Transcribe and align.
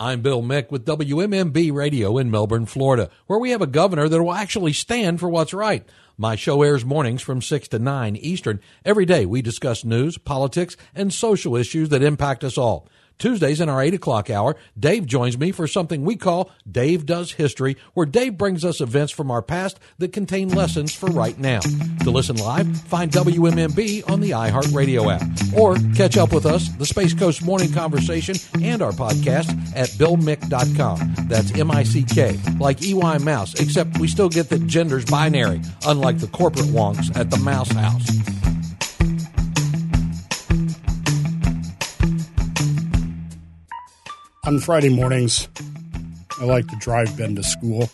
I'm 0.00 0.22
Bill 0.22 0.42
Mick 0.44 0.70
with 0.70 0.86
WMMB 0.86 1.72
Radio 1.72 2.18
in 2.18 2.30
Melbourne, 2.30 2.66
Florida, 2.66 3.10
where 3.26 3.40
we 3.40 3.50
have 3.50 3.60
a 3.60 3.66
governor 3.66 4.08
that 4.08 4.22
will 4.22 4.32
actually 4.32 4.72
stand 4.72 5.18
for 5.18 5.28
what's 5.28 5.52
right. 5.52 5.84
My 6.16 6.36
show 6.36 6.62
airs 6.62 6.84
mornings 6.84 7.20
from 7.20 7.42
6 7.42 7.66
to 7.66 7.80
9 7.80 8.14
Eastern. 8.14 8.60
Every 8.84 9.04
day 9.04 9.26
we 9.26 9.42
discuss 9.42 9.84
news, 9.84 10.16
politics, 10.16 10.76
and 10.94 11.12
social 11.12 11.56
issues 11.56 11.88
that 11.88 12.04
impact 12.04 12.44
us 12.44 12.56
all. 12.56 12.86
Tuesdays 13.18 13.60
in 13.60 13.68
our 13.68 13.82
8 13.82 13.94
o'clock 13.94 14.30
hour, 14.30 14.56
Dave 14.78 15.04
joins 15.04 15.36
me 15.36 15.50
for 15.50 15.66
something 15.66 16.04
we 16.04 16.16
call 16.16 16.50
Dave 16.70 17.04
Does 17.04 17.32
History, 17.32 17.76
where 17.94 18.06
Dave 18.06 18.38
brings 18.38 18.64
us 18.64 18.80
events 18.80 19.12
from 19.12 19.30
our 19.30 19.42
past 19.42 19.80
that 19.98 20.12
contain 20.12 20.48
lessons 20.48 20.94
for 20.94 21.06
right 21.06 21.36
now. 21.38 21.60
To 22.04 22.10
listen 22.10 22.36
live, 22.36 22.80
find 22.82 23.10
WMMB 23.10 24.08
on 24.08 24.20
the 24.20 24.30
iHeartRadio 24.30 25.12
app. 25.12 25.58
Or 25.58 25.76
catch 25.96 26.16
up 26.16 26.32
with 26.32 26.46
us, 26.46 26.68
the 26.76 26.86
Space 26.86 27.12
Coast 27.12 27.44
Morning 27.44 27.72
Conversation, 27.72 28.36
and 28.62 28.82
our 28.82 28.92
podcast 28.92 29.48
at 29.74 29.88
BillMick.com. 29.90 31.28
That's 31.28 31.52
M 31.58 31.70
I 31.70 31.82
C 31.82 32.04
K, 32.04 32.38
like 32.60 32.82
EY 32.82 33.18
Mouse, 33.18 33.54
except 33.54 33.98
we 33.98 34.06
still 34.06 34.28
get 34.28 34.48
that 34.50 34.66
gender's 34.66 35.04
binary, 35.04 35.60
unlike 35.86 36.18
the 36.18 36.28
corporate 36.28 36.66
wonks 36.66 37.14
at 37.16 37.30
the 37.30 37.38
Mouse 37.38 37.72
House. 37.72 38.37
On 44.48 44.58
Friday 44.58 44.88
mornings, 44.88 45.46
I 46.40 46.44
like 46.44 46.66
to 46.68 46.76
drive 46.76 47.14
Ben 47.18 47.34
to 47.34 47.42
school. 47.42 47.90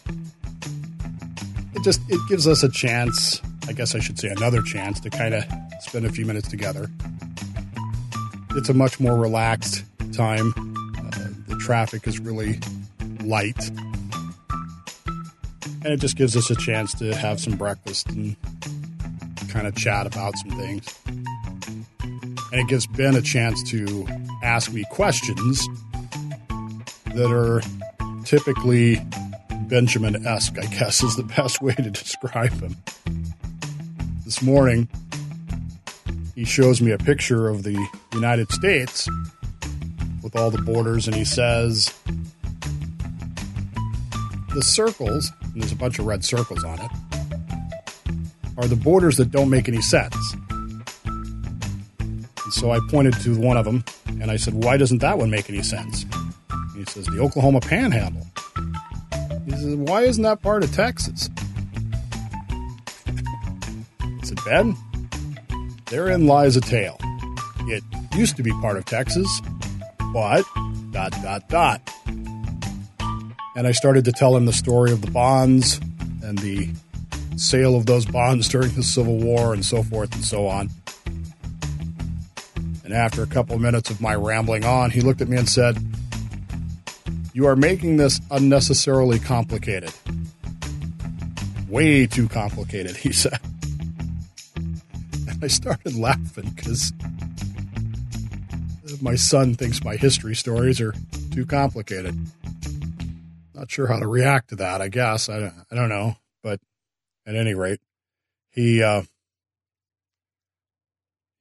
It 1.75 1.83
just 1.83 2.01
it 2.09 2.21
gives 2.29 2.47
us 2.47 2.63
a 2.63 2.69
chance, 2.69 3.43
I 3.67 3.73
guess 3.73 3.97
I 3.97 3.99
should 3.99 4.21
say 4.21 4.29
another 4.29 4.63
chance 4.63 5.01
to 5.01 5.11
kind 5.11 5.35
of 5.35 5.45
spend 5.81 6.07
a 6.07 6.11
few 6.11 6.25
minutes 6.25 6.47
together. 6.47 6.89
It's 8.51 8.69
a 8.69 8.73
much 8.73 9.01
more 9.01 9.17
relaxed 9.17 9.85
time. 10.13 10.55
Uh, 10.97 11.11
the 11.49 11.57
traffic 11.59 12.07
is 12.07 12.21
really 12.21 12.61
light. 13.25 13.59
And 15.83 15.87
it 15.87 15.99
just 15.99 16.17
gives 16.17 16.37
us 16.37 16.51
a 16.51 16.55
chance 16.55 16.95
to 17.01 17.17
have 17.17 17.41
some 17.41 17.57
breakfast 17.57 18.09
and 18.11 18.37
kind 19.49 19.67
of 19.67 19.75
chat 19.75 20.07
about 20.07 20.39
some 20.39 20.57
things. 20.57 20.87
And 22.53 22.61
it 22.61 22.69
gives 22.69 22.87
Ben 22.87 23.17
a 23.17 23.23
chance 23.23 23.61
to 23.73 24.07
ask 24.45 24.73
me 24.73 24.85
questions 24.93 25.67
that 27.15 27.31
are 27.31 27.63
typically 28.25 29.01
Benjamin 29.69 30.27
esque, 30.27 30.59
I 30.59 30.67
guess 30.67 31.03
is 31.03 31.17
the 31.17 31.23
best 31.23 31.63
way 31.63 31.75
to 31.75 31.91
describe 31.91 32.53
him. 32.53 32.77
This 34.25 34.43
morning, 34.43 34.89
he 36.35 36.45
shows 36.45 36.81
me 36.81 36.91
a 36.91 36.99
picture 36.99 37.49
of 37.49 37.63
the 37.63 37.87
United 38.13 38.51
States 38.51 39.09
with 40.23 40.35
all 40.35 40.51
the 40.51 40.61
borders, 40.63 41.07
and 41.07 41.15
he 41.15 41.25
says, 41.25 41.93
The 44.55 44.63
circles, 44.63 45.31
and 45.43 45.63
there's 45.63 45.73
a 45.73 45.77
bunch 45.77 45.99
of 45.99 46.07
red 46.07 46.25
circles 46.25 46.65
on 46.65 46.81
it, 46.81 46.91
are 48.57 48.67
the 48.67 48.77
borders 48.77 49.17
that 49.19 49.31
don't 49.31 49.51
make 49.51 49.69
any 49.69 49.83
sense. 49.83 50.17
And 51.07 52.27
so 52.51 52.71
I 52.73 52.81
pointed 52.91 53.15
to 53.21 53.39
one 53.39 53.57
of 53.57 53.65
them, 53.65 53.85
and 54.21 54.31
I 54.31 54.37
said, 54.37 54.55
Why 54.55 54.77
doesn't 54.77 54.99
that 54.99 55.19
one 55.19 55.31
make 55.31 55.49
any 55.49 55.63
sense? 55.63 56.05
He 56.85 56.91
says, 56.91 57.07
the 57.07 57.21
Oklahoma 57.21 57.61
Panhandle. 57.61 58.27
He 59.47 59.53
says, 59.53 59.75
why 59.77 60.03
isn't 60.03 60.23
that 60.23 60.43
part 60.43 60.63
of 60.63 60.73
Texas? 60.73 61.31
I 64.01 64.21
said, 64.23 64.39
Ben, 64.45 64.77
therein 65.87 66.27
lies 66.27 66.57
a 66.57 66.61
tale. 66.61 66.99
It 67.61 67.83
used 68.15 68.37
to 68.37 68.43
be 68.43 68.51
part 68.53 68.77
of 68.77 68.85
Texas, 68.85 69.41
but 70.13 70.45
dot, 70.91 71.13
dot, 71.23 71.49
dot. 71.49 71.91
And 73.57 73.67
I 73.67 73.73
started 73.73 74.05
to 74.05 74.13
tell 74.13 74.37
him 74.37 74.45
the 74.45 74.53
story 74.53 74.93
of 74.93 75.01
the 75.01 75.11
bonds 75.11 75.81
and 76.23 76.39
the 76.39 76.69
sale 77.37 77.77
of 77.77 77.87
those 77.87 78.05
bonds 78.05 78.49
during 78.49 78.73
the 78.75 78.83
Civil 78.83 79.19
War 79.19 79.55
and 79.55 79.65
so 79.65 79.83
forth 79.83 80.15
and 80.15 80.25
so 80.25 80.47
on. 80.47 80.69
And 82.85 82.93
after 82.93 83.23
a 83.23 83.27
couple 83.27 83.55
of 83.55 83.63
minutes 83.63 83.89
of 83.89 84.03
my 84.03 84.15
rambling 84.15 84.65
on, 84.65 84.91
he 84.91 85.01
looked 85.01 85.23
at 85.23 85.29
me 85.29 85.39
and 85.39 85.49
said, 85.49 85.79
you 87.35 87.49
are 87.49 87.57
making 87.57 87.97
this 87.97 88.21
unnecessarily 88.31 89.19
complicated. 89.19 89.93
Way 91.69 92.07
too 92.07 92.29
complicated, 92.29 92.97
he 92.97 93.13
said. 93.13 93.41
And 94.55 95.43
I 95.43 95.49
started 95.49 95.97
laughing 95.97 96.51
because 96.55 96.93
my 99.03 99.17
son 99.17 99.55
thinks 99.55 99.83
my 99.83 99.97
history 99.97 100.37
stories 100.37 100.81
are 100.81 100.95
too 101.33 101.45
complicated. 101.45 102.17
Not 103.53 103.69
sure 103.69 103.89
how 103.89 103.99
to 103.99 104.07
react 104.07 104.51
to 104.51 104.57
that, 104.57 104.81
I 104.81 104.89
guess. 104.89 105.29
I, 105.29 105.53
I 105.71 105.75
don't 105.75 105.89
know. 105.89 106.17
But 106.43 106.61
at 107.27 107.35
any 107.35 107.55
rate, 107.55 107.81
he, 108.51 108.81
uh, 108.81 109.03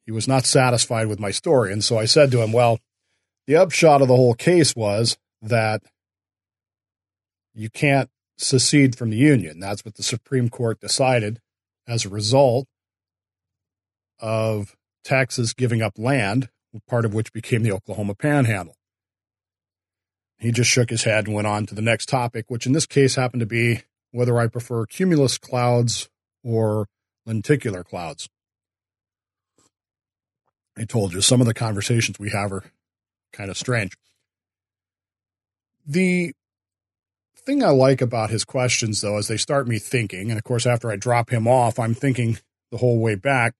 he 0.08 0.12
was 0.12 0.28
not 0.28 0.46
satisfied 0.46 1.06
with 1.06 1.20
my 1.20 1.30
story. 1.30 1.72
And 1.72 1.84
so 1.84 2.00
I 2.00 2.06
said 2.06 2.31
to 2.31 2.42
him, 2.42 2.52
well, 2.52 2.80
the 3.46 3.58
upshot 3.58 4.02
of 4.02 4.08
the 4.08 4.16
whole 4.16 4.34
case 4.34 4.75
was 4.75 5.18
that 5.44 5.84
you 7.54 7.70
can't 7.70 8.09
secede 8.38 8.98
from 8.98 9.09
the 9.09 9.18
Union. 9.18 9.59
That's 9.59 9.86
what 9.86 9.96
the 9.96 10.04
Supreme 10.04 10.50
Court 10.50 10.80
decided 10.80 11.40
as 11.88 12.06
a 12.06 12.09
result 12.09 12.68
of 14.20 14.76
Texas 15.04 15.54
giving 15.54 15.81
up 15.81 16.00
land, 16.00 16.50
part 16.88 17.06
of 17.06 17.14
which 17.14 17.34
became 17.34 17.62
the 17.62 17.72
Oklahoma 17.72 18.16
Panhandle. 18.16 18.78
He 20.40 20.52
just 20.52 20.70
shook 20.70 20.90
his 20.90 21.04
head 21.04 21.28
and 21.28 21.36
went 21.36 21.48
on 21.48 21.66
to 21.68 21.75
the 21.75 21.81
next 21.81 22.10
topic, 22.10 22.46
which 22.48 22.66
in 22.66 22.74
this 22.74 22.86
case 22.86 23.16
happened 23.16 23.42
to 23.42 23.46
be 23.46 23.84
whether 24.12 24.40
I 24.40 24.48
prefer 24.48 24.86
cumulus 24.86 25.38
clouds 25.38 26.10
or 26.44 26.88
lenticular 27.25 27.84
clouds. 27.84 28.30
I 30.78 30.86
told 30.86 31.14
you 31.14 31.22
some 31.22 31.42
of 31.42 31.48
the 31.48 31.54
conversations 31.54 32.20
we 32.20 32.31
have 32.31 32.52
are 32.52 32.64
kind 33.31 33.50
of 33.50 33.58
strange. 33.58 33.96
The 35.85 36.33
thing 37.35 37.63
I 37.63 37.69
like 37.69 38.01
about 38.01 38.29
his 38.29 38.45
questions, 38.45 39.01
though, 39.01 39.17
is 39.17 39.27
they 39.27 39.38
start 39.38 39.67
me 39.67 39.79
thinking. 39.79 40.29
And 40.29 40.38
of 40.38 40.44
course, 40.44 40.66
after 40.66 40.91
I 40.91 40.95
drop 40.95 41.29
him 41.29 41.47
off, 41.47 41.79
I'm 41.79 41.94
thinking 41.94 42.39
the 42.71 42.77
whole 42.77 42.99
way 42.99 43.16
back 43.16 43.53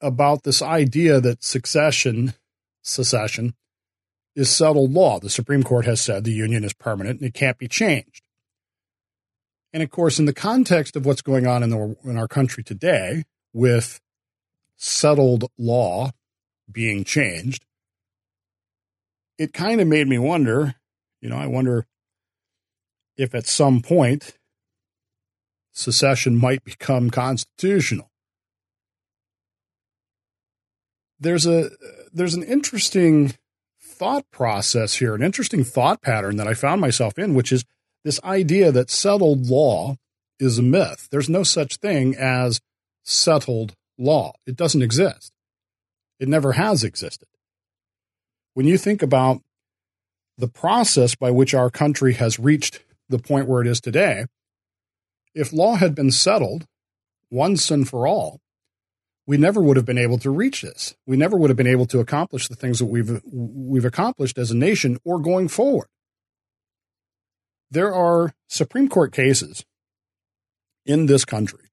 about 0.00 0.42
this 0.44 0.62
idea 0.62 1.20
that 1.20 1.42
succession, 1.42 2.34
secession, 2.82 3.54
is 4.34 4.50
settled 4.50 4.92
law. 4.92 5.18
The 5.18 5.30
Supreme 5.30 5.62
Court 5.62 5.86
has 5.86 6.00
said 6.00 6.24
the 6.24 6.32
Union 6.32 6.62
is 6.62 6.74
permanent 6.74 7.20
and 7.20 7.28
it 7.28 7.34
can't 7.34 7.58
be 7.58 7.68
changed. 7.68 8.22
And 9.72 9.82
of 9.82 9.90
course, 9.90 10.18
in 10.18 10.26
the 10.26 10.32
context 10.32 10.96
of 10.96 11.04
what's 11.04 11.22
going 11.22 11.46
on 11.46 11.62
in, 11.62 11.70
the, 11.70 11.96
in 12.04 12.16
our 12.16 12.28
country 12.28 12.62
today, 12.62 13.24
with 13.52 14.00
settled 14.76 15.50
law 15.58 16.12
being 16.70 17.04
changed, 17.04 17.64
it 19.38 19.52
kind 19.52 19.80
of 19.80 19.86
made 19.86 20.08
me 20.08 20.18
wonder 20.18 20.76
you 21.20 21.30
know, 21.30 21.38
I 21.38 21.46
wonder 21.46 21.86
if 23.16 23.34
at 23.34 23.46
some 23.46 23.82
point 23.82 24.36
secession 25.72 26.36
might 26.36 26.62
become 26.64 27.10
constitutional. 27.10 28.10
There's 31.18 31.46
a 31.46 31.70
there's 32.12 32.34
an 32.34 32.42
interesting 32.42 33.34
thought 33.82 34.30
process 34.30 34.94
here, 34.94 35.14
an 35.14 35.22
interesting 35.22 35.64
thought 35.64 36.02
pattern 36.02 36.36
that 36.36 36.46
I 36.46 36.54
found 36.54 36.80
myself 36.80 37.18
in, 37.18 37.34
which 37.34 37.50
is 37.50 37.64
this 38.04 38.22
idea 38.22 38.70
that 38.70 38.90
settled 38.90 39.46
law 39.46 39.96
is 40.38 40.58
a 40.58 40.62
myth. 40.62 41.08
There's 41.10 41.28
no 41.30 41.42
such 41.42 41.76
thing 41.76 42.14
as 42.14 42.60
settled 43.02 43.74
law. 43.98 44.34
It 44.46 44.56
doesn't 44.56 44.82
exist. 44.82 45.32
It 46.20 46.28
never 46.28 46.52
has 46.52 46.84
existed. 46.84 47.28
When 48.56 48.64
you 48.64 48.78
think 48.78 49.02
about 49.02 49.42
the 50.38 50.48
process 50.48 51.14
by 51.14 51.30
which 51.30 51.52
our 51.52 51.68
country 51.68 52.14
has 52.14 52.38
reached 52.38 52.82
the 53.06 53.18
point 53.18 53.46
where 53.46 53.60
it 53.60 53.66
is 53.66 53.82
today, 53.82 54.24
if 55.34 55.52
law 55.52 55.74
had 55.74 55.94
been 55.94 56.10
settled 56.10 56.64
once 57.30 57.70
and 57.70 57.86
for 57.86 58.06
all, 58.06 58.40
we 59.26 59.36
never 59.36 59.60
would 59.60 59.76
have 59.76 59.84
been 59.84 59.98
able 59.98 60.16
to 60.20 60.30
reach 60.30 60.62
this. 60.62 60.94
We 61.06 61.18
never 61.18 61.36
would 61.36 61.50
have 61.50 61.58
been 61.58 61.66
able 61.66 61.84
to 61.84 62.00
accomplish 62.00 62.48
the 62.48 62.54
things 62.54 62.78
that 62.78 62.86
we've 62.86 63.20
we've 63.30 63.84
accomplished 63.84 64.38
as 64.38 64.50
a 64.50 64.56
nation 64.56 64.96
or 65.04 65.18
going 65.18 65.48
forward. 65.48 65.88
There 67.70 67.92
are 67.92 68.32
Supreme 68.48 68.88
Court 68.88 69.12
cases 69.12 69.66
in 70.86 71.04
this 71.04 71.26
country 71.26 71.68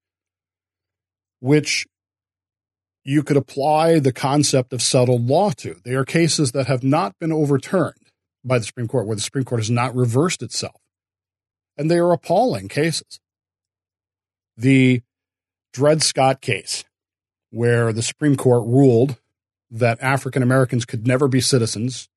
which 1.40 1.86
you 3.04 3.22
could 3.22 3.36
apply 3.36 3.98
the 3.98 4.12
concept 4.12 4.72
of 4.72 4.82
settled 4.82 5.26
law 5.26 5.50
to. 5.50 5.76
They 5.84 5.94
are 5.94 6.04
cases 6.04 6.52
that 6.52 6.66
have 6.66 6.82
not 6.82 7.18
been 7.18 7.32
overturned 7.32 8.10
by 8.44 8.58
the 8.58 8.64
Supreme 8.64 8.88
Court, 8.88 9.06
where 9.06 9.16
the 9.16 9.22
Supreme 9.22 9.44
Court 9.44 9.60
has 9.60 9.70
not 9.70 9.94
reversed 9.94 10.42
itself. 10.42 10.80
And 11.76 11.90
they 11.90 11.98
are 11.98 12.12
appalling 12.12 12.68
cases. 12.68 13.20
The 14.56 15.02
Dred 15.72 16.02
Scott 16.02 16.40
case, 16.40 16.84
where 17.50 17.92
the 17.92 18.02
Supreme 18.02 18.36
Court 18.36 18.64
ruled 18.66 19.16
that 19.70 20.00
African 20.00 20.42
Americans 20.42 20.84
could 20.84 21.06
never 21.06 21.26
be 21.28 21.40
citizens 21.40 22.08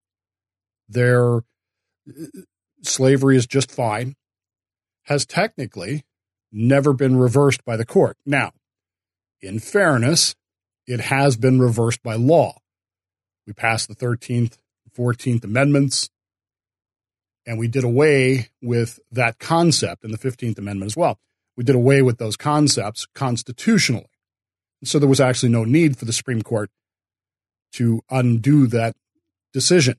their 0.89 1.37
uh, 1.37 1.41
slavery 2.83 3.35
is 3.35 3.45
just 3.45 3.71
fine, 3.71 4.15
has 5.03 5.25
technically 5.25 6.03
never 6.51 6.93
been 6.93 7.17
reversed 7.17 7.63
by 7.65 7.77
the 7.77 7.85
court. 7.85 8.17
Now, 8.25 8.51
in 9.41 9.59
fairness, 9.59 10.35
it 10.87 11.01
has 11.01 11.35
been 11.37 11.59
reversed 11.59 12.01
by 12.01 12.15
law. 12.15 12.57
We 13.45 13.53
passed 13.53 13.87
the 13.87 13.95
13th, 13.95 14.57
14th 14.97 15.43
Amendments, 15.43 16.09
and 17.45 17.59
we 17.59 17.67
did 17.67 17.83
away 17.83 18.49
with 18.61 18.99
that 19.11 19.39
concept 19.39 20.03
in 20.03 20.11
the 20.11 20.17
15th 20.17 20.57
Amendment 20.57 20.91
as 20.91 20.97
well. 20.97 21.19
We 21.55 21.63
did 21.63 21.75
away 21.75 22.01
with 22.01 22.17
those 22.17 22.35
concepts 22.37 23.05
constitutionally. 23.13 24.09
So 24.83 24.99
there 24.99 25.09
was 25.09 25.21
actually 25.21 25.49
no 25.49 25.63
need 25.63 25.97
for 25.97 26.05
the 26.05 26.13
Supreme 26.13 26.41
Court 26.41 26.69
to 27.73 28.01
undo 28.09 28.67
that 28.67 28.95
decision. 29.53 29.97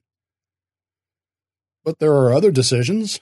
But 1.84 1.98
there 1.98 2.12
are 2.12 2.32
other 2.32 2.50
decisions. 2.50 3.20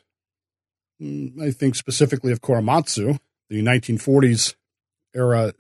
Mm, 1.01 1.41
I 1.41 1.51
think 1.51 1.75
specifically 1.75 2.33
of 2.33 2.41
Korematsu, 2.41 3.19
the 3.49 3.63
1940s 3.63 4.55
era 5.15 5.53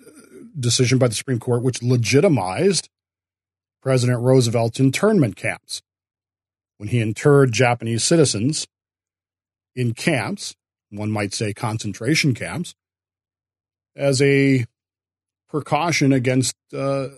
decision 0.58 0.98
by 0.98 1.08
the 1.08 1.14
Supreme 1.14 1.38
Court, 1.38 1.62
which 1.62 1.82
legitimized 1.82 2.88
President 3.82 4.20
Roosevelt's 4.20 4.80
internment 4.80 5.36
camps. 5.36 5.82
When 6.78 6.88
he 6.88 7.00
interred 7.00 7.52
Japanese 7.52 8.04
citizens 8.04 8.66
in 9.74 9.94
camps, 9.94 10.54
one 10.90 11.10
might 11.10 11.32
say 11.34 11.54
concentration 11.54 12.34
camps, 12.34 12.74
as 13.94 14.20
a 14.20 14.66
precaution 15.48 16.12
against, 16.12 16.54
uh, 16.74 17.08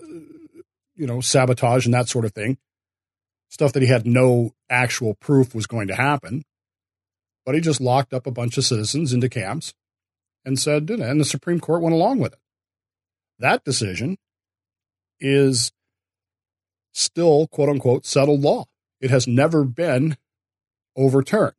you 0.95 1.07
know, 1.07 1.21
sabotage 1.21 1.85
and 1.85 1.93
that 1.93 2.07
sort 2.07 2.25
of 2.25 2.33
thing. 2.33 2.57
Stuff 3.49 3.73
that 3.73 3.81
he 3.81 3.89
had 3.89 4.05
no 4.05 4.53
actual 4.69 5.15
proof 5.15 5.55
was 5.55 5.65
going 5.65 5.87
to 5.87 5.95
happen. 5.95 6.43
But 7.45 7.55
he 7.55 7.61
just 7.61 7.81
locked 7.81 8.13
up 8.13 8.27
a 8.27 8.31
bunch 8.31 8.57
of 8.57 8.65
citizens 8.65 9.11
into 9.11 9.27
camps 9.27 9.73
and 10.45 10.59
said, 10.59 10.89
and 10.89 11.19
the 11.19 11.25
Supreme 11.25 11.59
Court 11.59 11.81
went 11.81 11.95
along 11.95 12.19
with 12.19 12.33
it. 12.33 12.39
That 13.39 13.63
decision 13.63 14.17
is 15.19 15.71
still, 16.93 17.47
quote 17.47 17.69
unquote, 17.69 18.05
settled 18.05 18.41
law. 18.41 18.65
It 19.01 19.09
has 19.09 19.27
never 19.27 19.63
been 19.63 20.17
overturned. 20.95 21.53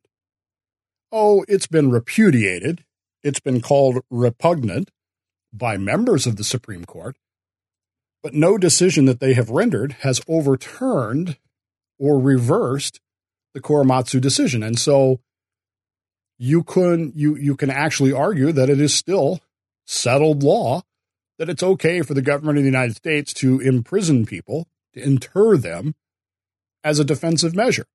Oh, 1.11 1.43
it's 1.47 1.67
been 1.67 1.89
repudiated. 1.89 2.85
It's 3.23 3.39
been 3.39 3.61
called 3.61 4.01
repugnant 4.09 4.91
by 5.51 5.77
members 5.77 6.25
of 6.25 6.37
the 6.37 6.43
Supreme 6.43 6.85
Court, 6.85 7.17
but 8.23 8.33
no 8.33 8.57
decision 8.57 9.05
that 9.05 9.19
they 9.19 9.33
have 9.33 9.49
rendered 9.49 9.97
has 10.01 10.21
overturned 10.27 11.37
or 11.99 12.19
reversed 12.19 13.01
the 13.53 13.59
Korematsu 13.59 14.21
decision. 14.21 14.63
And 14.63 14.79
so 14.79 15.19
you 16.37 16.63
can 16.63 17.11
you 17.15 17.35
you 17.35 17.55
can 17.55 17.69
actually 17.69 18.13
argue 18.13 18.51
that 18.51 18.69
it 18.69 18.79
is 18.79 18.93
still 18.93 19.41
settled 19.85 20.41
law 20.41 20.83
that 21.41 21.49
it's 21.49 21.63
okay 21.63 22.03
for 22.03 22.13
the 22.13 22.21
government 22.21 22.59
of 22.59 22.63
the 22.63 22.69
United 22.69 22.95
States 22.95 23.33
to 23.33 23.59
imprison 23.61 24.27
people, 24.27 24.67
to 24.93 25.01
inter 25.01 25.57
them 25.57 25.95
as 26.83 26.99
a 26.99 27.03
defensive 27.03 27.55
measure. 27.55 27.87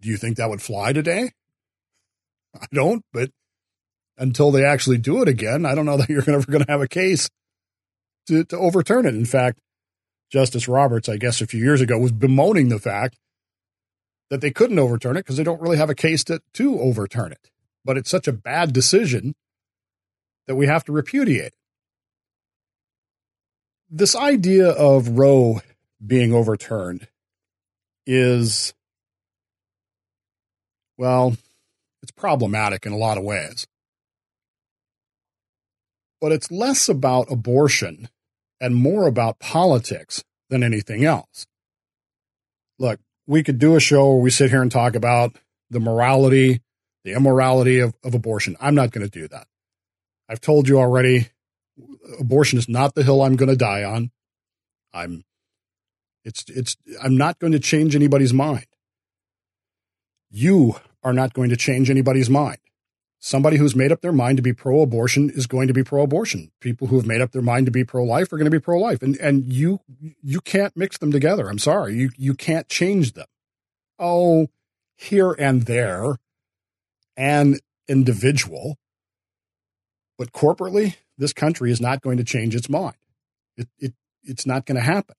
Do 0.00 0.08
you 0.08 0.16
think 0.16 0.36
that 0.36 0.48
would 0.48 0.62
fly 0.62 0.92
today? 0.92 1.32
I 2.54 2.66
don't, 2.72 3.04
but 3.12 3.32
until 4.18 4.52
they 4.52 4.64
actually 4.64 4.98
do 4.98 5.20
it 5.20 5.26
again, 5.26 5.66
I 5.66 5.74
don't 5.74 5.84
know 5.84 5.96
that 5.96 6.08
you're 6.08 6.22
ever 6.30 6.46
going 6.48 6.64
to 6.64 6.70
have 6.70 6.80
a 6.80 6.86
case 6.86 7.28
to, 8.28 8.44
to 8.44 8.56
overturn 8.56 9.04
it. 9.04 9.16
In 9.16 9.24
fact, 9.24 9.58
Justice 10.30 10.68
Roberts, 10.68 11.08
I 11.08 11.16
guess 11.16 11.40
a 11.40 11.48
few 11.48 11.60
years 11.60 11.80
ago, 11.80 11.98
was 11.98 12.12
bemoaning 12.12 12.68
the 12.68 12.78
fact 12.78 13.18
that 14.30 14.40
they 14.40 14.52
couldn't 14.52 14.78
overturn 14.78 15.16
it 15.16 15.24
because 15.24 15.38
they 15.38 15.42
don't 15.42 15.60
really 15.60 15.78
have 15.78 15.90
a 15.90 15.96
case 15.96 16.22
to, 16.22 16.40
to 16.52 16.78
overturn 16.78 17.32
it. 17.32 17.50
But 17.84 17.98
it's 17.98 18.10
such 18.10 18.28
a 18.28 18.32
bad 18.32 18.72
decision 18.72 19.34
that 20.48 20.56
we 20.56 20.66
have 20.66 20.82
to 20.82 20.92
repudiate. 20.92 21.52
This 23.90 24.16
idea 24.16 24.70
of 24.70 25.18
Roe 25.18 25.60
being 26.04 26.32
overturned 26.32 27.06
is, 28.06 28.72
well, 30.96 31.36
it's 32.02 32.12
problematic 32.12 32.86
in 32.86 32.92
a 32.92 32.96
lot 32.96 33.18
of 33.18 33.24
ways. 33.24 33.66
But 36.20 36.32
it's 36.32 36.50
less 36.50 36.88
about 36.88 37.30
abortion 37.30 38.08
and 38.60 38.74
more 38.74 39.06
about 39.06 39.38
politics 39.38 40.24
than 40.48 40.62
anything 40.62 41.04
else. 41.04 41.46
Look, 42.78 43.00
we 43.26 43.42
could 43.42 43.58
do 43.58 43.76
a 43.76 43.80
show 43.80 44.12
where 44.12 44.22
we 44.22 44.30
sit 44.30 44.50
here 44.50 44.62
and 44.62 44.72
talk 44.72 44.94
about 44.96 45.36
the 45.70 45.80
morality, 45.80 46.62
the 47.04 47.12
immorality 47.12 47.80
of, 47.80 47.94
of 48.02 48.14
abortion. 48.14 48.56
I'm 48.60 48.74
not 48.74 48.90
going 48.90 49.08
to 49.08 49.10
do 49.10 49.28
that. 49.28 49.46
I've 50.28 50.40
told 50.40 50.68
you 50.68 50.78
already, 50.78 51.28
abortion 52.20 52.58
is 52.58 52.68
not 52.68 52.94
the 52.94 53.02
hill 53.02 53.22
I'm 53.22 53.36
going 53.36 53.48
to 53.48 53.56
die 53.56 53.84
on. 53.84 54.10
I'm 54.92 55.24
it's 56.24 56.44
it's 56.48 56.76
I'm 57.02 57.16
not 57.16 57.38
going 57.38 57.52
to 57.52 57.58
change 57.58 57.94
anybody's 57.96 58.34
mind. 58.34 58.66
You 60.30 60.76
are 61.02 61.12
not 61.12 61.32
going 61.32 61.50
to 61.50 61.56
change 61.56 61.88
anybody's 61.90 62.28
mind. 62.28 62.58
Somebody 63.20 63.56
who's 63.56 63.74
made 63.74 63.90
up 63.90 64.00
their 64.00 64.12
mind 64.12 64.36
to 64.36 64.42
be 64.42 64.52
pro 64.52 64.80
abortion 64.80 65.30
is 65.30 65.46
going 65.46 65.66
to 65.66 65.74
be 65.74 65.82
pro 65.82 66.02
abortion. 66.02 66.52
People 66.60 66.86
who 66.86 66.96
have 66.96 67.06
made 67.06 67.20
up 67.20 67.32
their 67.32 67.42
mind 67.42 67.66
to 67.66 67.72
be 67.72 67.82
pro 67.82 68.04
life 68.04 68.32
are 68.32 68.36
going 68.36 68.44
to 68.44 68.50
be 68.50 68.60
pro 68.60 68.78
life. 68.78 69.02
And 69.02 69.16
and 69.16 69.52
you 69.52 69.80
you 70.22 70.40
can't 70.40 70.76
mix 70.76 70.98
them 70.98 71.10
together. 71.10 71.48
I'm 71.48 71.58
sorry. 71.58 71.94
You 71.94 72.10
you 72.16 72.34
can't 72.34 72.68
change 72.68 73.12
them. 73.12 73.26
Oh, 73.98 74.48
here 74.96 75.34
and 75.38 75.62
there 75.62 76.18
an 77.16 77.58
individual. 77.88 78.76
But 80.18 80.32
corporately, 80.32 80.96
this 81.16 81.32
country 81.32 81.70
is 81.70 81.80
not 81.80 82.02
going 82.02 82.18
to 82.18 82.24
change 82.24 82.54
its 82.54 82.68
mind. 82.68 82.96
It, 83.56 83.68
it 83.78 83.94
it's 84.24 84.46
not 84.46 84.66
going 84.66 84.76
to 84.76 84.82
happen. 84.82 85.14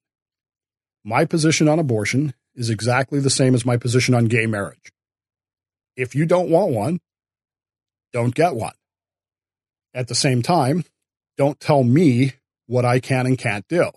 My 1.02 1.24
position 1.24 1.66
on 1.68 1.78
abortion 1.78 2.34
is 2.54 2.70
exactly 2.70 3.18
the 3.18 3.30
same 3.30 3.54
as 3.54 3.64
my 3.64 3.76
position 3.76 4.14
on 4.14 4.26
gay 4.26 4.46
marriage. 4.46 4.92
If 5.96 6.14
you 6.14 6.26
don't 6.26 6.50
want 6.50 6.72
one, 6.72 7.00
don't 8.12 8.34
get 8.34 8.54
one. 8.54 8.74
At 9.94 10.08
the 10.08 10.14
same 10.14 10.42
time, 10.42 10.84
don't 11.36 11.58
tell 11.58 11.82
me 11.82 12.34
what 12.66 12.84
I 12.84 13.00
can 13.00 13.26
and 13.26 13.38
can't 13.38 13.66
do. 13.68 13.90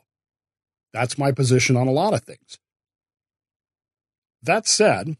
That's 0.93 1.17
my 1.17 1.31
position 1.31 1.75
on 1.75 1.87
a 1.87 1.91
lot 1.91 2.13
of 2.13 2.23
things. 2.23 2.59
That 4.41 4.67
said, 4.67 5.17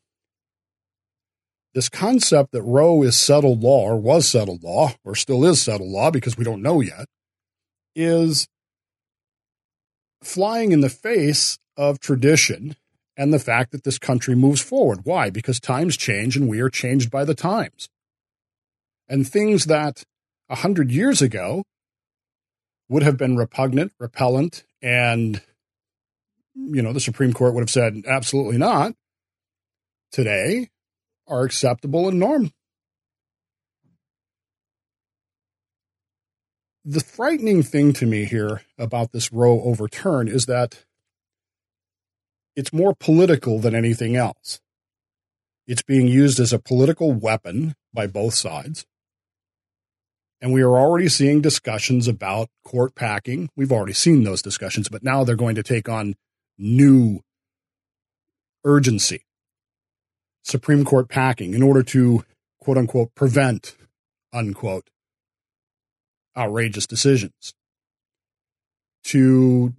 this 1.73 1.89
concept 1.89 2.51
that 2.51 2.61
Roe 2.61 3.01
is 3.03 3.17
settled 3.17 3.61
law 3.61 3.81
or 3.81 3.97
was 3.97 4.27
settled 4.27 4.63
law 4.63 4.93
or 5.03 5.15
still 5.15 5.45
is 5.45 5.61
settled 5.61 5.89
law 5.89 6.11
because 6.11 6.37
we 6.37 6.43
don't 6.43 6.61
know 6.61 6.81
yet 6.81 7.07
is 7.95 8.47
flying 10.23 10.71
in 10.71 10.81
the 10.81 10.89
face 10.89 11.57
of 11.75 11.99
tradition 11.99 12.75
and 13.17 13.33
the 13.33 13.39
fact 13.39 13.71
that 13.71 13.83
this 13.83 13.99
country 13.99 14.35
moves 14.35 14.61
forward. 14.61 15.01
Why? 15.03 15.29
Because 15.29 15.59
times 15.59 15.97
change 15.97 16.35
and 16.35 16.47
we 16.47 16.59
are 16.59 16.69
changed 16.69 17.11
by 17.11 17.25
the 17.25 17.35
times. 17.35 17.89
And 19.07 19.27
things 19.27 19.65
that 19.65 20.03
a 20.49 20.55
hundred 20.55 20.91
years 20.91 21.21
ago 21.21 21.63
would 22.89 23.03
have 23.03 23.17
been 23.17 23.35
repugnant, 23.35 23.91
repellent, 23.99 24.63
and 24.81 25.41
you 26.55 26.81
know, 26.81 26.93
the 26.93 26.99
Supreme 26.99 27.33
Court 27.33 27.53
would 27.53 27.61
have 27.61 27.69
said 27.69 28.03
absolutely 28.07 28.57
not. 28.57 28.93
Today 30.11 30.69
are 31.27 31.43
acceptable 31.43 32.07
and 32.07 32.19
norm. 32.19 32.51
The 36.85 36.99
frightening 36.99 37.63
thing 37.63 37.93
to 37.93 38.05
me 38.05 38.25
here 38.25 38.63
about 38.77 39.13
this 39.13 39.31
Roe 39.31 39.61
overturn 39.61 40.27
is 40.27 40.47
that 40.47 40.83
it's 42.55 42.73
more 42.73 42.93
political 42.93 43.59
than 43.59 43.73
anything 43.73 44.15
else. 44.15 44.59
It's 45.65 45.81
being 45.81 46.07
used 46.07 46.39
as 46.39 46.51
a 46.51 46.59
political 46.59 47.13
weapon 47.13 47.75
by 47.93 48.07
both 48.07 48.33
sides. 48.33 48.85
And 50.41 50.51
we 50.51 50.61
are 50.61 50.77
already 50.77 51.07
seeing 51.07 51.39
discussions 51.39 52.09
about 52.09 52.49
court 52.65 52.95
packing. 52.95 53.49
We've 53.55 53.71
already 53.71 53.93
seen 53.93 54.25
those 54.25 54.41
discussions, 54.41 54.89
but 54.89 55.03
now 55.03 55.23
they're 55.23 55.37
going 55.37 55.55
to 55.55 55.63
take 55.63 55.87
on 55.87 56.15
new 56.57 57.21
urgency. 58.65 59.23
Supreme 60.43 60.85
Court 60.85 61.09
packing 61.09 61.53
in 61.53 61.63
order 61.63 61.83
to 61.83 62.23
quote 62.59 62.77
unquote 62.77 63.13
prevent 63.15 63.75
unquote 64.31 64.89
outrageous 66.37 66.87
decisions, 66.87 67.53
to 69.03 69.73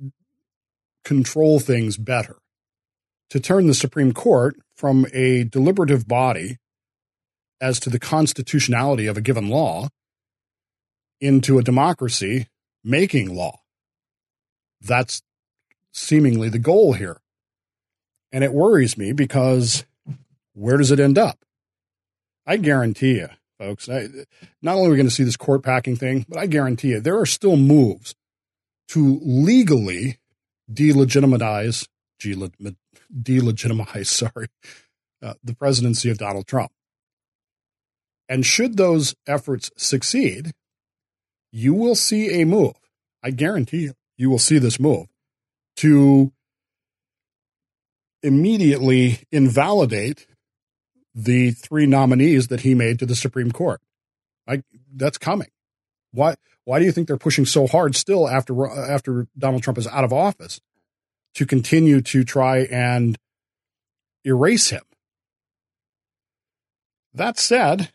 control 1.05 1.59
things 1.59 1.97
better 1.97 2.37
to 3.31 3.41
turn 3.41 3.67
the 3.67 3.75
Supreme 3.75 4.13
Court 4.13 4.57
from 4.77 5.07
a 5.13 5.43
deliberative 5.43 6.07
body 6.07 6.59
as 7.61 7.81
to 7.81 7.91
the 7.91 7.99
constitutionality 7.99 9.07
of 9.07 9.17
a 9.17 9.21
given 9.21 9.49
law 9.49 9.89
into 11.21 11.59
a 11.59 11.63
democracy 11.65 12.47
making 12.85 13.35
law. 13.35 13.61
That's 14.81 15.23
seemingly 15.93 16.49
the 16.49 16.59
goal 16.61 16.93
here. 16.93 17.21
And 18.31 18.45
it 18.45 18.53
worries 18.53 18.97
me 18.97 19.13
because 19.13 19.85
where 20.55 20.77
does 20.77 20.91
it 20.91 21.01
end 21.01 21.19
up? 21.19 21.45
I 22.47 22.57
guarantee 22.57 23.17
you, 23.17 23.29
folks, 23.59 23.89
I, 23.89 24.09
not 24.63 24.77
only 24.77 24.89
are 24.89 24.91
we 24.91 24.97
going 24.97 25.09
to 25.09 25.15
see 25.15 25.25
this 25.25 25.37
court 25.37 25.63
packing 25.63 25.97
thing, 25.97 26.27
but 26.29 26.39
I 26.39 26.47
guarantee 26.47 26.89
you 26.89 27.01
there 27.01 27.19
are 27.19 27.27
still 27.27 27.57
moves 27.57 28.15
to 28.89 29.21
legally 29.23 30.19
delegitimize, 30.73 31.89
delegitimize, 32.23 34.07
sorry, 34.33 34.49
uh, 35.23 35.35
the 35.43 35.55
presidency 35.55 36.11
of 36.11 36.19
Donald 36.19 36.47
Trump. 36.47 36.71
And 38.29 38.45
should 38.45 38.77
those 38.77 39.15
efforts 39.27 39.71
succeed, 39.77 40.53
you 41.53 41.75
will 41.75 41.95
see 41.95 42.41
a 42.41 42.47
move. 42.47 42.75
I 43.23 43.31
guarantee 43.31 43.83
you, 43.85 43.93
you 44.17 44.31
will 44.31 44.39
see 44.39 44.59
this 44.59 44.81
move 44.81 45.07
to 45.77 46.33
immediately 48.23 49.21
invalidate 49.31 50.27
the 51.15 51.53
three 51.53 51.87
nominees 51.87 52.49
that 52.49 52.61
he 52.61 52.75
made 52.75 52.99
to 52.99 53.07
the 53.07 53.15
Supreme 53.15 53.53
Court. 53.53 53.81
I, 54.49 54.63
that's 54.95 55.19
coming. 55.19 55.49
Why? 56.13 56.37
Why 56.65 56.79
do 56.79 56.85
you 56.85 56.93
think 56.93 57.09
they're 57.09 57.17
pushing 57.17 57.45
so 57.45 57.67
hard 57.67 57.95
still 57.95 58.29
after 58.29 58.67
after 58.67 59.27
Donald 59.37 59.63
Trump 59.63 59.79
is 59.79 59.87
out 59.87 60.05
of 60.05 60.13
office 60.13 60.61
to 61.35 61.45
continue 61.45 62.01
to 62.01 62.25
try 62.25 62.59
and 62.61 63.19
erase 64.25 64.71
him? 64.71 64.83
That 67.13 67.39
said, 67.39 67.91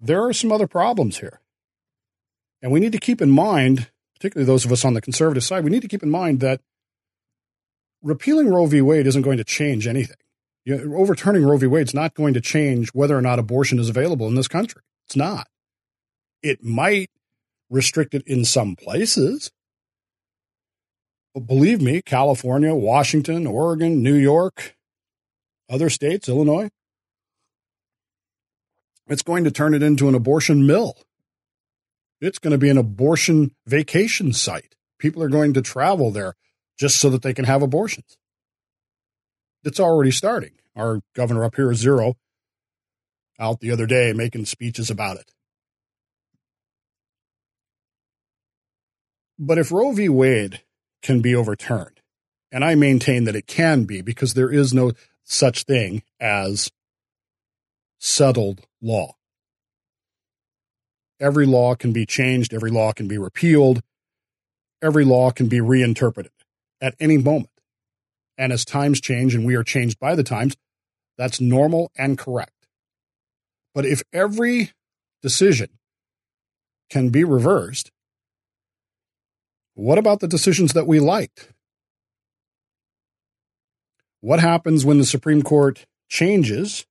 there 0.00 0.24
are 0.24 0.32
some 0.32 0.52
other 0.52 0.66
problems 0.66 1.18
here. 1.18 1.40
And 2.62 2.70
we 2.70 2.80
need 2.80 2.92
to 2.92 2.98
keep 2.98 3.20
in 3.20 3.30
mind, 3.30 3.90
particularly 4.14 4.46
those 4.46 4.64
of 4.64 4.72
us 4.72 4.84
on 4.84 4.94
the 4.94 5.00
conservative 5.00 5.44
side, 5.44 5.64
we 5.64 5.70
need 5.70 5.82
to 5.82 5.88
keep 5.88 6.02
in 6.02 6.10
mind 6.10 6.40
that 6.40 6.60
repealing 8.02 8.48
Roe 8.48 8.66
v. 8.66 8.80
Wade 8.80 9.06
isn't 9.06 9.22
going 9.22 9.38
to 9.38 9.44
change 9.44 9.86
anything. 9.86 10.16
You 10.66 10.84
know, 10.84 10.96
overturning 10.96 11.46
Roe 11.46 11.56
v. 11.56 11.68
Wade 11.68 11.86
is 11.86 11.94
not 11.94 12.14
going 12.14 12.34
to 12.34 12.40
change 12.40 12.90
whether 12.92 13.16
or 13.16 13.22
not 13.22 13.38
abortion 13.38 13.78
is 13.78 13.88
available 13.88 14.26
in 14.26 14.34
this 14.34 14.48
country. 14.48 14.82
It's 15.06 15.14
not. 15.14 15.46
It 16.42 16.64
might 16.64 17.08
restrict 17.70 18.14
it 18.14 18.26
in 18.26 18.44
some 18.44 18.74
places. 18.74 19.52
But 21.34 21.46
believe 21.46 21.80
me, 21.80 22.02
California, 22.02 22.74
Washington, 22.74 23.46
Oregon, 23.46 24.02
New 24.02 24.16
York, 24.16 24.76
other 25.70 25.88
states, 25.88 26.28
Illinois, 26.28 26.68
it's 29.06 29.22
going 29.22 29.44
to 29.44 29.52
turn 29.52 29.72
it 29.72 29.84
into 29.84 30.08
an 30.08 30.16
abortion 30.16 30.66
mill. 30.66 30.96
It's 32.20 32.40
going 32.40 32.52
to 32.52 32.58
be 32.58 32.70
an 32.70 32.78
abortion 32.78 33.54
vacation 33.66 34.32
site. 34.32 34.74
People 34.98 35.22
are 35.22 35.28
going 35.28 35.52
to 35.52 35.62
travel 35.62 36.10
there 36.10 36.34
just 36.76 36.98
so 36.98 37.08
that 37.10 37.22
they 37.22 37.34
can 37.34 37.44
have 37.44 37.62
abortions. 37.62 38.16
It's 39.66 39.80
already 39.80 40.12
starting. 40.12 40.52
Our 40.76 41.00
governor 41.16 41.44
up 41.44 41.56
here 41.56 41.72
is 41.72 41.78
zero 41.78 42.14
out 43.38 43.58
the 43.58 43.72
other 43.72 43.84
day 43.84 44.12
making 44.12 44.44
speeches 44.44 44.90
about 44.90 45.16
it. 45.16 45.32
But 49.38 49.58
if 49.58 49.72
Roe 49.72 49.90
v. 49.90 50.08
Wade 50.08 50.62
can 51.02 51.20
be 51.20 51.34
overturned, 51.34 52.00
and 52.52 52.64
I 52.64 52.76
maintain 52.76 53.24
that 53.24 53.34
it 53.34 53.48
can 53.48 53.84
be 53.84 54.02
because 54.02 54.34
there 54.34 54.50
is 54.50 54.72
no 54.72 54.92
such 55.24 55.64
thing 55.64 56.04
as 56.20 56.70
settled 57.98 58.62
law. 58.80 59.16
Every 61.18 61.44
law 61.44 61.74
can 61.74 61.92
be 61.92 62.06
changed, 62.06 62.54
every 62.54 62.70
law 62.70 62.92
can 62.92 63.08
be 63.08 63.18
repealed, 63.18 63.82
every 64.80 65.04
law 65.04 65.32
can 65.32 65.48
be 65.48 65.60
reinterpreted 65.60 66.32
at 66.80 66.94
any 67.00 67.18
moment. 67.18 67.50
And 68.38 68.52
as 68.52 68.64
times 68.64 69.00
change 69.00 69.34
and 69.34 69.46
we 69.46 69.54
are 69.54 69.64
changed 69.64 69.98
by 69.98 70.14
the 70.14 70.22
times, 70.22 70.56
that's 71.16 71.40
normal 71.40 71.90
and 71.96 72.18
correct. 72.18 72.66
But 73.74 73.86
if 73.86 74.02
every 74.12 74.72
decision 75.22 75.70
can 76.90 77.08
be 77.08 77.24
reversed, 77.24 77.90
what 79.74 79.98
about 79.98 80.20
the 80.20 80.28
decisions 80.28 80.72
that 80.72 80.86
we 80.86 81.00
liked? 81.00 81.52
What 84.20 84.40
happens 84.40 84.84
when 84.84 84.98
the 84.98 85.04
Supreme 85.04 85.42
Court 85.42 85.86
changes 86.08 86.86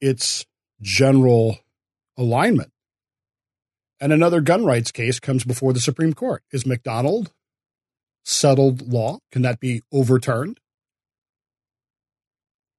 its 0.00 0.46
general 0.80 1.58
alignment. 2.16 2.72
And 4.00 4.12
another 4.12 4.40
gun 4.40 4.64
rights 4.64 4.92
case 4.92 5.18
comes 5.18 5.44
before 5.44 5.72
the 5.72 5.80
Supreme 5.80 6.12
Court. 6.12 6.42
Is 6.52 6.66
McDonald 6.66 7.32
settled 8.26 8.92
law? 8.92 9.20
Can 9.32 9.42
that 9.42 9.60
be 9.60 9.82
overturned? 9.92 10.60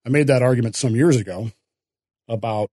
I 0.05 0.09
made 0.09 0.27
that 0.27 0.43
argument 0.43 0.75
some 0.75 0.95
years 0.95 1.17
ago 1.17 1.51
about, 2.27 2.69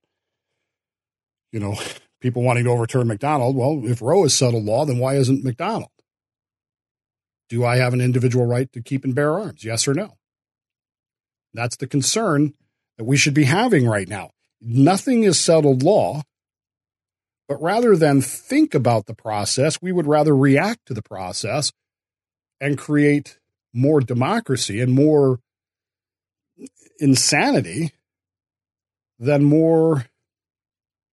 you 1.53 1.61
know, 1.61 1.77
people 2.21 2.43
wanting 2.43 2.65
to 2.65 2.71
overturn 2.71 3.09
McDonald. 3.09 3.57
Well, 3.57 3.83
if 3.85 4.03
Roe 4.03 4.25
is 4.25 4.35
settled 4.35 4.65
law, 4.65 4.85
then 4.85 4.99
why 4.99 5.15
isn't 5.17 5.45
McDonald? 5.45 5.91
Do 7.49 7.65
I 7.65 7.77
have 7.77 7.95
an 7.95 8.01
individual 8.01 8.47
right 8.47 8.71
to 8.73 8.83
keep 8.83 9.05
and 9.05 9.15
bear 9.15 9.39
arms? 9.39 9.65
Yes 9.65 9.87
or 9.87 9.95
no? 9.95 10.17
That's 11.53 11.77
the 11.77 11.87
concern 11.87 12.55
that 12.99 13.05
we 13.05 13.17
should 13.17 13.35
be 13.35 13.45
having 13.45 13.87
right 13.87 14.09
now. 14.09 14.31
Nothing 14.61 15.25
is 15.25 15.39
settled 15.39 15.83
law, 15.83 16.23
but 17.47 17.61
rather 17.63 17.97
than 17.97 18.23
think 18.23 18.75
about 18.75 19.07
the 19.07 19.15
process, 19.15 19.81
we 19.81 19.93
would 19.93 20.07
rather 20.07 20.35
react 20.35 20.87
to 20.87 20.95
the 20.95 21.03
process 21.03 21.73
and 22.65 22.79
create 22.79 23.39
more 23.75 24.01
democracy 24.01 24.81
and 24.81 24.91
more 24.91 25.39
insanity 26.99 27.93
than 29.19 29.45
more 29.45 30.07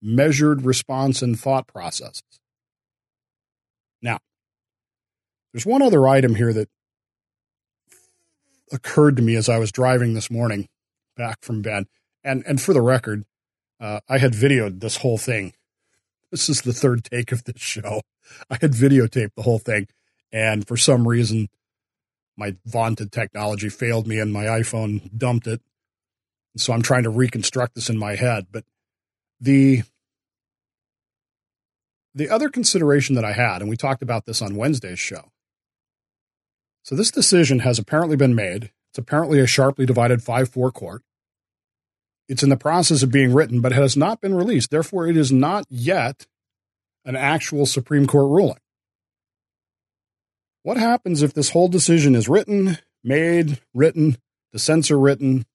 measured 0.01 0.63
response 0.63 1.22
and 1.22 1.38
thought 1.38 1.67
processes. 1.67 2.24
Now, 4.01 4.20
there's 5.51 5.65
one 5.65 5.81
other 5.81 6.08
item 6.08 6.36
here 6.36 6.53
that 6.53 6.70
occurred 8.72 9.17
to 9.17 9.22
me 9.22 9.36
as 9.36 9.50
I 9.50 9.58
was 9.58 9.74
driving 9.74 10.13
this 10.13 10.31
morning 10.31 10.70
back 11.17 11.39
from 11.41 11.62
Ben. 11.62 11.86
And 12.24 12.43
and 12.48 12.62
for 12.62 12.74
the 12.74 12.81
record, 12.81 13.25
uh, 13.77 14.00
I 14.08 14.20
had 14.20 14.31
videoed 14.31 14.79
this 14.79 14.98
whole 14.98 15.17
thing. 15.17 15.51
This 16.31 16.48
is 16.48 16.62
the 16.62 16.72
third 16.72 17.03
take 17.03 17.34
of 17.34 17.43
this 17.43 17.62
show. 17.62 18.03
I 18.50 18.58
had 18.62 18.72
videotaped 18.72 19.36
the 19.36 19.41
whole 19.41 19.60
thing, 19.60 19.88
and 20.31 20.67
for 20.67 20.77
some 20.77 21.07
reason, 21.07 21.50
my 22.38 22.55
vaunted 22.65 23.11
technology 23.11 23.69
failed 23.69 24.07
me, 24.07 24.19
and 24.19 24.33
my 24.33 24.45
iPhone 24.45 25.15
dumped 25.15 25.47
it. 25.47 25.61
So 26.57 26.73
I'm 26.73 26.81
trying 26.81 27.03
to 27.03 27.09
reconstruct 27.09 27.75
this 27.75 27.89
in 27.89 27.97
my 27.97 28.15
head. 28.15 28.47
But 28.51 28.65
the 29.39 29.83
the 32.13 32.29
other 32.29 32.50
consideration 32.50 33.15
that 33.15 33.25
I 33.25 33.31
had, 33.31 33.61
and 33.61 33.69
we 33.69 33.77
talked 33.77 34.01
about 34.01 34.25
this 34.25 34.41
on 34.41 34.55
Wednesday's 34.55 35.00
show. 35.00 35.31
So 36.83 36.95
this 36.95 37.11
decision 37.11 37.59
has 37.59 37.79
apparently 37.79 38.17
been 38.17 38.35
made. 38.35 38.71
It's 38.91 38.97
apparently 38.97 39.39
a 39.39 39.47
sharply 39.47 39.85
divided 39.85 40.21
5 40.23 40.50
4 40.50 40.71
court. 40.71 41.03
It's 42.27 42.43
in 42.43 42.50
the 42.50 42.57
process 42.57 43.03
of 43.03 43.11
being 43.11 43.33
written, 43.33 43.61
but 43.61 43.71
has 43.71 43.95
not 43.95 44.21
been 44.21 44.35
released. 44.35 44.71
Therefore, 44.71 45.07
it 45.07 45.17
is 45.17 45.31
not 45.31 45.65
yet 45.69 46.27
an 47.05 47.15
actual 47.15 47.65
Supreme 47.65 48.07
Court 48.07 48.31
ruling. 48.31 48.60
What 50.63 50.77
happens 50.77 51.23
if 51.23 51.33
this 51.33 51.49
whole 51.49 51.69
decision 51.69 52.13
is 52.13 52.29
written, 52.29 52.77
made, 53.03 53.59
written, 53.73 54.11
the 54.51 54.59
dissent 54.59 54.91
written, 54.91 55.45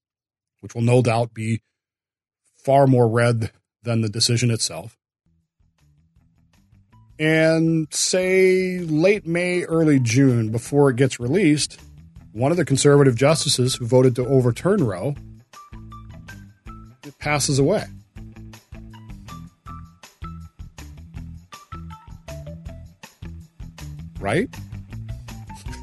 which 0.60 0.74
will 0.74 0.82
no 0.82 1.00
doubt 1.00 1.32
be 1.32 1.62
far 2.56 2.88
more 2.88 3.06
read 3.06 3.52
than 3.84 4.00
the 4.00 4.08
decision 4.08 4.50
itself? 4.50 4.96
And 7.20 7.86
say 7.94 8.80
late 8.80 9.26
May, 9.26 9.62
early 9.62 10.00
June, 10.00 10.50
before 10.50 10.90
it 10.90 10.96
gets 10.96 11.20
released, 11.20 11.80
one 12.32 12.50
of 12.50 12.56
the 12.56 12.64
conservative 12.64 13.14
justices 13.14 13.76
who 13.76 13.86
voted 13.86 14.16
to 14.16 14.26
overturn 14.26 14.84
Roe 14.84 15.14
passes 17.20 17.60
away. 17.60 17.84
Right? 24.18 24.48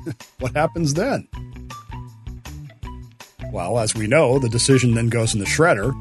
what 0.39 0.55
happens 0.55 0.93
then? 0.93 1.27
Well, 3.51 3.79
as 3.79 3.93
we 3.93 4.07
know, 4.07 4.39
the 4.39 4.49
decision 4.49 4.95
then 4.95 5.09
goes 5.09 5.33
in 5.33 5.39
the 5.39 5.45
shredder, 5.45 5.93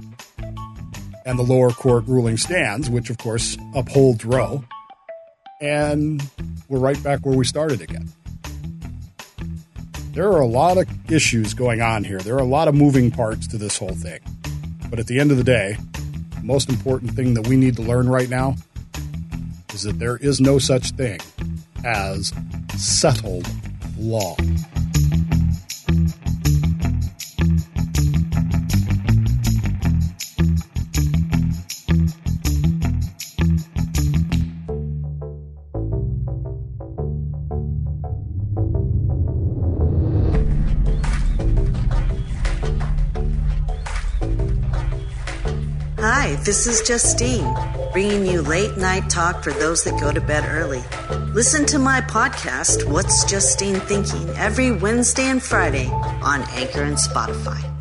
and 1.27 1.39
the 1.39 1.43
lower 1.43 1.71
court 1.71 2.05
ruling 2.07 2.37
stands, 2.37 2.89
which 2.89 3.11
of 3.11 3.19
course 3.19 3.57
upholds 3.75 4.25
Roe, 4.25 4.65
and 5.61 6.23
we're 6.69 6.79
right 6.79 7.01
back 7.03 7.27
where 7.27 7.37
we 7.37 7.45
started 7.45 7.81
again. 7.81 8.11
There 10.13 10.29
are 10.29 10.41
a 10.41 10.47
lot 10.47 10.77
of 10.77 10.89
issues 11.11 11.55
going 11.55 11.81
on 11.81 12.05
here. 12.05 12.19
There 12.19 12.35
are 12.35 12.41
a 12.41 12.45
lot 12.45 12.69
of 12.69 12.75
moving 12.75 13.11
parts 13.11 13.47
to 13.49 13.57
this 13.57 13.79
whole 13.79 13.95
thing. 13.95 14.21
But 14.91 14.99
at 14.99 15.07
the 15.07 15.19
end 15.19 15.31
of 15.31 15.39
the 15.39 15.45
day, 15.45 15.79
the 16.35 16.43
most 16.43 16.69
important 16.69 17.13
thing 17.13 17.33
that 17.35 17.47
we 17.47 17.57
need 17.57 17.77
to 17.77 17.83
learn 17.83 18.09
right 18.09 18.29
now 18.29 18.57
is 19.73 19.85
that 19.85 19.99
there 19.99 20.19
is 20.19 20.41
no 20.41 20.59
such 20.59 20.91
thing 20.91 21.19
as 21.85 22.33
settled 22.77 23.49
law. 24.03 24.35
Hi, 45.99 46.35
this 46.45 46.67
is 46.67 46.83
Justine 46.83 47.82
bringing 47.93 48.27
you 48.27 48.43
late 48.43 48.77
night 48.77 49.09
talk 49.11 49.45
for 49.45 49.53
those 49.53 49.85
that 49.85 50.01
go 50.01 50.13
to 50.13 50.21
bed 50.21 50.45
early. 50.49 50.83
Listen 51.33 51.65
to 51.67 51.79
my 51.79 52.01
podcast, 52.01 52.91
What's 52.91 53.25
Justine 53.25 53.81
Thinking, 53.81 54.29
every 54.31 54.73
Wednesday 54.73 55.27
and 55.27 55.43
Friday 55.43 55.89
on 55.89 56.43
Anchor 56.51 56.83
and 56.83 56.97
Spotify. 56.97 57.72